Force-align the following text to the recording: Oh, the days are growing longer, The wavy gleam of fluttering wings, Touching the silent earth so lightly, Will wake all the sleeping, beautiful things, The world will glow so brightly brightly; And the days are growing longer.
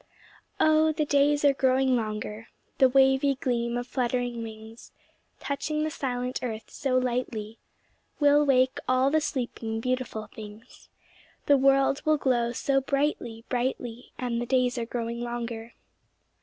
Oh, 0.59 0.91
the 0.91 1.05
days 1.05 1.45
are 1.45 1.53
growing 1.53 1.95
longer, 1.95 2.47
The 2.79 2.89
wavy 2.89 3.35
gleam 3.35 3.77
of 3.77 3.85
fluttering 3.85 4.41
wings, 4.41 4.91
Touching 5.39 5.83
the 5.83 5.91
silent 5.91 6.39
earth 6.41 6.71
so 6.71 6.97
lightly, 6.97 7.59
Will 8.19 8.43
wake 8.43 8.79
all 8.87 9.11
the 9.11 9.21
sleeping, 9.21 9.79
beautiful 9.79 10.25
things, 10.25 10.89
The 11.45 11.55
world 11.55 12.01
will 12.03 12.17
glow 12.17 12.51
so 12.51 12.81
brightly 12.81 13.45
brightly; 13.47 14.11
And 14.17 14.41
the 14.41 14.47
days 14.47 14.79
are 14.79 14.87
growing 14.87 15.19
longer. 15.21 15.73